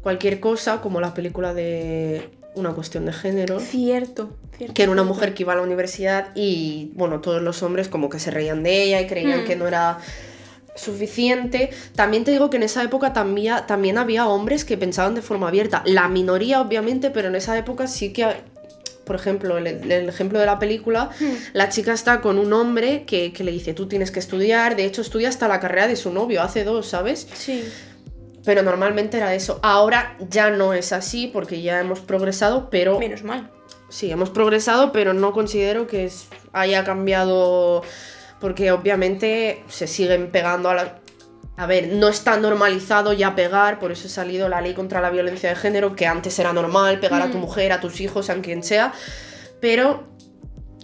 [0.00, 3.58] cualquier cosa, como la película de una cuestión de género.
[3.58, 4.74] Cierto, cierto.
[4.74, 8.08] Que era una mujer que iba a la universidad y, bueno, todos los hombres como
[8.08, 9.44] que se reían de ella y creían Hmm.
[9.44, 9.98] que no era
[10.76, 11.70] suficiente.
[11.94, 15.48] También te digo que en esa época también, también había hombres que pensaban de forma
[15.48, 15.82] abierta.
[15.84, 18.26] La minoría, obviamente, pero en esa época sí que,
[19.06, 21.34] por ejemplo, el, el ejemplo de la película, Hmm.
[21.54, 24.84] la chica está con un hombre que, que le dice, tú tienes que estudiar, de
[24.84, 27.26] hecho estudia hasta la carrera de su novio, hace dos, ¿sabes?
[27.32, 27.64] Sí.
[28.44, 29.58] Pero normalmente era eso.
[29.62, 32.98] Ahora ya no es así porque ya hemos progresado, pero...
[32.98, 33.50] Menos mal.
[33.88, 36.10] Sí, hemos progresado, pero no considero que
[36.52, 37.82] haya cambiado
[38.40, 40.98] porque obviamente se siguen pegando a la...
[41.56, 45.10] A ver, no está normalizado ya pegar, por eso ha salido la ley contra la
[45.10, 48.34] violencia de género, que antes era normal pegar a tu mujer, a tus hijos, a
[48.42, 48.92] quien sea,
[49.60, 50.16] pero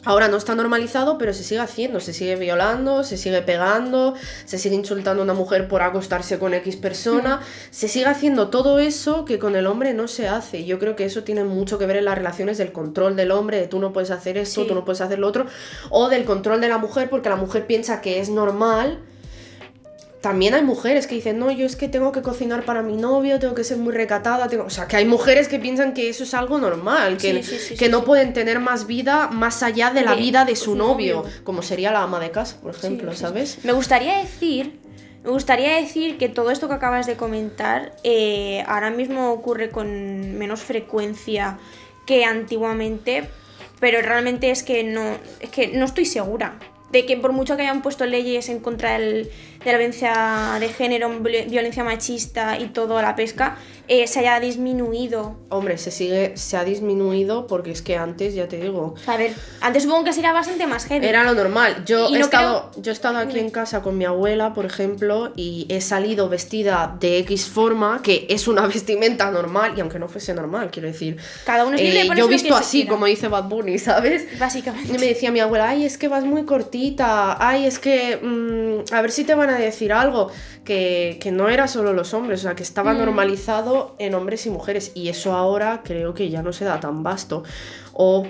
[0.04, 4.58] Ahora no está normalizado, pero se sigue haciendo, se sigue violando, se sigue pegando, se
[4.58, 9.24] sigue insultando a una mujer por acostarse con X persona, se sigue haciendo todo eso
[9.24, 10.64] que con el hombre no se hace.
[10.64, 13.61] Yo creo que eso tiene mucho que ver en las relaciones del control del hombre,
[13.61, 14.66] de tú no puedes hacer esto, Sí.
[14.66, 15.46] tú no puedes hacer lo otro,
[15.90, 18.98] o del control de la mujer porque la mujer piensa que es normal.
[20.22, 23.38] También hay mujeres que dicen, no, yo es que tengo que cocinar para mi novio,
[23.40, 24.64] tengo que ser muy recatada, tengo...
[24.64, 27.58] o sea, que hay mujeres que piensan que eso es algo normal, que, Sí, sí,
[27.58, 31.24] sí, que no pueden tener más vida más allá de la vida de su novio,
[31.44, 33.12] como sería la ama de casa, por ejemplo.
[33.14, 33.58] ¿sabes?
[33.64, 34.78] Me gustaría decir,
[35.24, 40.38] me gustaría decir que todo esto que acabas de comentar eh, ahora mismo ocurre con
[40.38, 41.58] menos frecuencia
[42.06, 43.24] que antiguamente,
[43.80, 45.02] pero realmente es que no,
[45.40, 46.58] es que no estoy segura
[46.92, 49.30] de que por mucho que hayan puesto leyes en contra del-
[49.64, 53.57] de la violencia de género, viol- violencia machista y todo a la pesca,
[53.88, 55.37] eh, se haya disminuido.
[55.48, 59.33] Hombre, se sigue, se ha disminuido porque es que antes, ya te digo, A ver,
[59.61, 61.07] antes supongo que sería bastante más heavy.
[61.07, 61.85] Era lo normal.
[61.85, 64.64] Yo Y he, no estado, yo he estado aquí en casa con mi abuela, por
[64.66, 69.98] ejemplo, y he salido vestida de X forma, que es una vestimenta normal, y aunque
[69.98, 71.16] no fuese normal, quiero decir.
[71.44, 74.27] Cada uno es libre de eh, yo que visto así, como dice Bad Bunny, ¿sabes?
[74.38, 74.92] Básicamente.
[74.94, 78.94] Y me decía mi abuela, ay, es que vas muy cortita, ay, es que mm,
[78.94, 80.30] a ver si te van a decir algo,
[80.64, 82.98] que, que no era solo los hombres, o sea, que estaba Mm.
[82.98, 87.02] normalizado en hombres y mujeres, y eso ahora creo que ya no se da tan
[87.02, 87.42] vasto.
[87.92, 88.26] O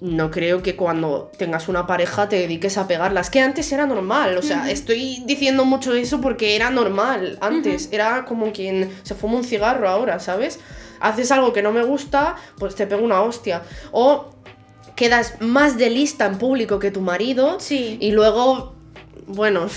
[0.00, 3.86] no creo que cuando tengas una pareja te dediques a pegarla, es que antes era
[3.86, 8.90] normal, o sea, estoy diciendo mucho de eso porque era normal antes, era como quien
[9.02, 10.60] se fuma un cigarro ahora, ¿sabes?
[11.00, 13.62] Haces algo que no me gusta, pues te pego una hostia.
[13.92, 14.30] O
[14.96, 17.96] quedas más de lista en público que tu marido Sí.
[18.00, 18.74] y luego,
[19.26, 19.68] bueno,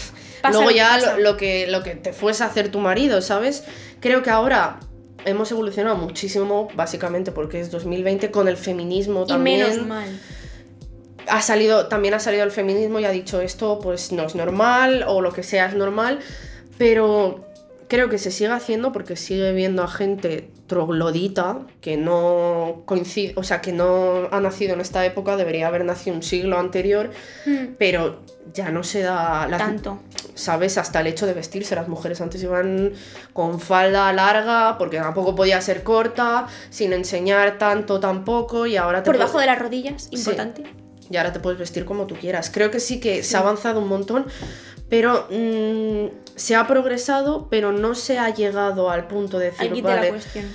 [0.42, 3.22] Pasa luego lo ya lo, lo que, lo que te fuese a hacer tu marido,
[3.22, 3.64] ¿sabes?
[4.00, 4.80] Creo que ahora
[5.26, 9.60] hemos evolucionado muchísimo, básicamente porque es 2020, con el feminismo Y también.
[9.62, 10.20] menos mal.
[11.28, 15.04] Ha salido, también ha salido el feminismo y ha dicho esto pues no es normal
[15.08, 16.20] o lo que sea es normal,
[16.78, 17.46] pero
[17.88, 23.44] creo que se sigue haciendo porque sigue viendo a gente troglodita que no coincide, o
[23.44, 27.12] sea, que no ha nacido en esta época, debería haber nacido un siglo anterior,
[27.46, 28.22] Hmm, pero
[28.54, 30.00] ya no se da la Tanto.
[30.36, 30.78] ¿sabes?
[30.78, 31.76] Hasta el hecho de vestirse.
[31.76, 32.94] Las mujeres antes iban
[33.34, 39.08] con falda larga, porque tampoco podía ser corta, sin enseñar tanto tampoco, y ahora te
[39.08, 40.64] Por debajo de las rodillas, importante.
[41.10, 42.50] Y ahora te puedes vestir como tú quieras.
[42.54, 44.26] Creo que sí que se ha avanzado un montón,
[44.90, 49.82] pero mm, se ha progresado, pero no se ha llegado al punto de decir, Aquí
[49.82, 50.46] te la vale, cuestión.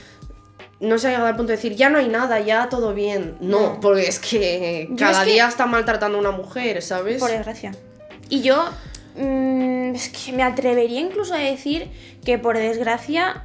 [0.80, 3.36] no se ha llegado al punto de decir, ya no hay nada, ya todo bien.
[3.40, 3.80] No, No.
[3.80, 7.18] porque es que Yo cada es que- día está maltratando a una mujer, ¿sabes?
[7.20, 7.72] Por desgracia.
[8.28, 8.64] Y yo
[9.16, 11.88] mm, es que me atrevería incluso a decir
[12.24, 13.44] que por desgracia,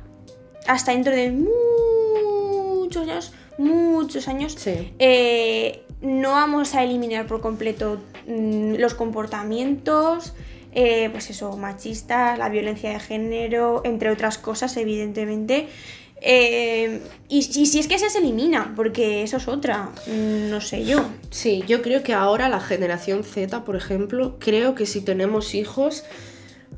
[0.67, 4.93] hasta dentro de muchos años, muchos años, Sí.
[5.00, 10.34] eh, no vamos a eliminar por completo mm, los comportamientos,
[10.74, 15.67] eh, pues eso, machistas, la violencia de género, entre otras cosas, evidentemente.
[16.22, 20.84] Eh, y, y si es que se elimina, porque eso es otra, mm, no sé
[20.86, 21.06] yo.
[21.30, 26.04] Sí, yo creo que ahora la generación Z, por ejemplo, creo que si tenemos hijos,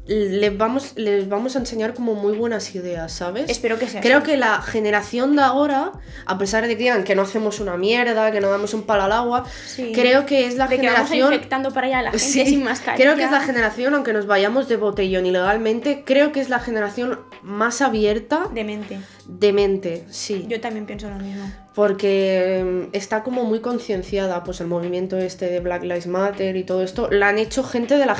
[0.10, 3.48] les vamos, les vamos a enseñar como muy buenas ideas, ¿sabes?
[3.50, 4.26] Espero que sea Creo así.
[4.32, 5.92] que la generación de ahora,
[6.26, 9.04] a pesar de que digan que no hacemos una mierda, que no damos un palo
[9.04, 9.92] al agua, Sí.
[9.94, 11.34] creo que es la de que vamos generación...
[11.34, 13.04] infectando para allá a la gente Sí, sin mascarilla.
[13.04, 16.60] creo que es la generación, aunque nos vayamos de botellón ilegalmente, creo que es la
[16.60, 19.00] generación más abierta Demente.
[19.28, 20.46] de mente, sí.
[20.50, 21.44] Yo también pienso lo mismo.
[21.76, 26.64] Porque mm, está como muy concienciada, pues el movimiento este de Black Lives Matter y
[26.64, 28.18] todo esto, la han hecho gente de la,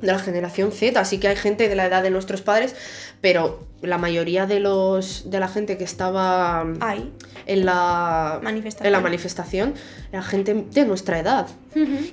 [0.00, 2.74] de la generación Z, así que hay gente de la edad de nuestros padres,
[3.20, 7.12] pero la mayoría de los de la gente que estaba Hay.
[7.46, 8.86] en la Manifestación.
[8.86, 9.74] en la manifestación
[10.12, 11.46] era gente de nuestra edad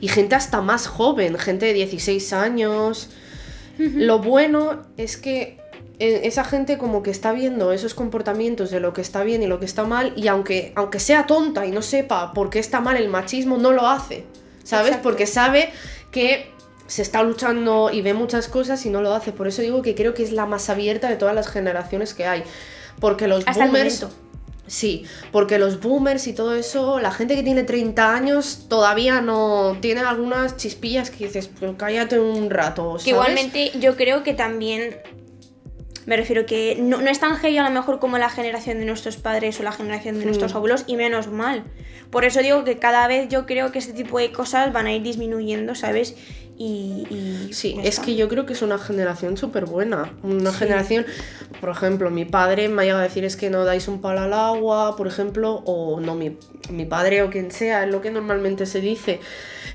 [0.02, 3.10] y gente hasta más joven, gente de 16 años.
[3.78, 5.60] Lo bueno es que
[6.00, 9.48] eh, esa gente como que está viendo esos comportamientos de lo que está bien y
[9.48, 12.82] lo que está mal y aunque, aunque sea tonta y no sepa por qué está
[12.82, 14.26] mal el machismo, no lo hace,
[14.64, 14.88] ¿sabes?
[14.88, 15.10] Exacto.
[15.10, 15.70] Porque sabe
[16.12, 16.52] que
[16.88, 19.32] se está luchando y ve muchas cosas y no lo hace.
[19.32, 22.26] Por eso digo que creo que es la más abierta de todas las generaciones que
[22.26, 22.44] hay.
[23.00, 24.08] Porque los Hasta boomers...
[24.66, 29.78] Sí, porque los boomers y todo eso, la gente que tiene 30 años todavía no
[29.80, 32.90] tiene algunas chispillas que dices, pues cállate un rato.
[32.92, 33.04] ¿sabes?
[33.06, 34.98] Que igualmente yo creo que también.
[36.06, 38.86] Me refiero que no, no es tan heavy a lo mejor como la generación de
[38.86, 40.58] nuestros padres o la generación de nuestros Mm.
[40.58, 41.64] abuelos, y menos mal.
[42.12, 44.94] Por eso digo que cada vez yo creo que este tipo de cosas van a
[44.94, 46.16] ir disminuyendo, ¿sabes?
[46.58, 47.06] Y...
[47.10, 50.12] y Sí, es que yo creo que es una generación súper buena.
[50.24, 50.58] Una Sí.
[50.60, 51.06] generación,
[51.62, 54.22] por ejemplo, mi padre me ha llegado a decir es que no dais un palo
[54.22, 56.38] al agua, por ejemplo, o no, mi,
[56.70, 59.20] mi padre o quien sea, es lo que normalmente se dice.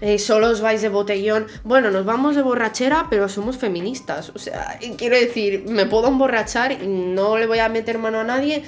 [0.01, 1.47] eh, solo os vais de botellón.
[1.62, 4.33] Bueno, nos vamos de borrachera, pero somos feministas.
[4.35, 8.24] O sea, quiero decir, me puedo emborrachar y no le voy a meter mano a
[8.24, 8.64] nadie,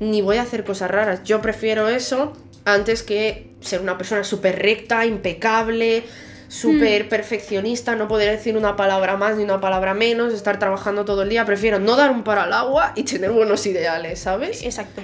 [0.00, 1.22] ni voy a hacer cosas raras.
[1.24, 2.32] Yo prefiero eso
[2.64, 6.04] antes que ser una persona súper recta, impecable,
[6.48, 11.22] súper perfeccionista, no poder decir una palabra más ni una palabra menos, estar trabajando todo
[11.22, 11.44] el día.
[11.44, 14.62] Prefiero no dar un paro al agua y tener buenos ideales, ¿sabes?
[14.64, 15.02] Exacto.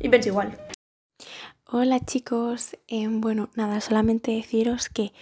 [0.00, 0.58] Y pienso igual.
[1.66, 5.12] Hola chicos, Eh, bueno, nada, solamente deciros que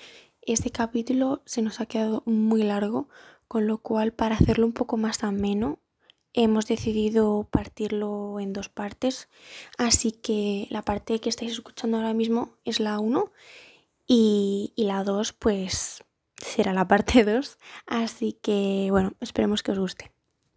[0.43, 3.09] este capítulo se nos ha quedado muy largo,
[3.49, 5.79] con lo cual para hacerlo un poco más ameno
[6.33, 9.29] hemos decidido partirlo en dos partes,
[9.77, 13.31] así que la parte que estáis escuchando ahora mismo es la 1
[14.09, 16.03] y, y la 2 pues
[16.37, 20.13] será la parte 2, así que bueno, esperemos que os guste.